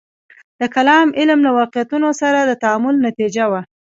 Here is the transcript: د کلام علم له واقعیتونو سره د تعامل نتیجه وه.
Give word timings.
د 0.59 0.61
کلام 0.75 1.07
علم 1.19 1.39
له 1.47 1.51
واقعیتونو 1.59 2.09
سره 2.21 2.39
د 2.43 2.51
تعامل 2.63 2.95
نتیجه 3.07 3.45
وه. 3.51 3.61